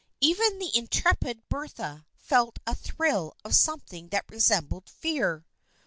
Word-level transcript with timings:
Even 0.19 0.57
the 0.57 0.75
intrepid 0.75 1.47
Bertha 1.47 2.07
felt 2.15 2.57
a 2.65 2.73
thrill 2.73 3.37
of 3.45 3.53
something 3.53 4.09
that 4.09 4.25
resembled 4.31 4.89
fear. 4.89 5.45